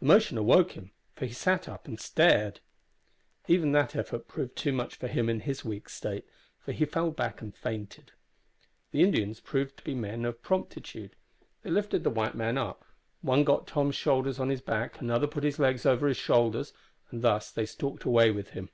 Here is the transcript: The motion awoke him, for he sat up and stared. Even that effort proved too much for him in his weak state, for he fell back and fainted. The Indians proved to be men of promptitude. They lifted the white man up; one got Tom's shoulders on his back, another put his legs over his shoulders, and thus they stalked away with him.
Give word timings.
The 0.00 0.04
motion 0.04 0.36
awoke 0.36 0.72
him, 0.72 0.90
for 1.14 1.24
he 1.24 1.32
sat 1.32 1.66
up 1.66 1.88
and 1.88 1.98
stared. 1.98 2.60
Even 3.48 3.72
that 3.72 3.96
effort 3.96 4.28
proved 4.28 4.54
too 4.54 4.74
much 4.74 4.96
for 4.96 5.08
him 5.08 5.30
in 5.30 5.40
his 5.40 5.64
weak 5.64 5.88
state, 5.88 6.26
for 6.58 6.72
he 6.72 6.84
fell 6.84 7.10
back 7.10 7.40
and 7.40 7.54
fainted. 7.56 8.12
The 8.90 9.02
Indians 9.02 9.40
proved 9.40 9.78
to 9.78 9.82
be 9.82 9.94
men 9.94 10.26
of 10.26 10.42
promptitude. 10.42 11.16
They 11.62 11.70
lifted 11.70 12.04
the 12.04 12.10
white 12.10 12.34
man 12.34 12.58
up; 12.58 12.84
one 13.22 13.42
got 13.42 13.66
Tom's 13.66 13.96
shoulders 13.96 14.38
on 14.38 14.50
his 14.50 14.60
back, 14.60 15.00
another 15.00 15.26
put 15.26 15.44
his 15.44 15.58
legs 15.58 15.86
over 15.86 16.08
his 16.08 16.18
shoulders, 16.18 16.74
and 17.10 17.22
thus 17.22 17.50
they 17.50 17.64
stalked 17.64 18.04
away 18.04 18.30
with 18.30 18.50
him. 18.50 18.68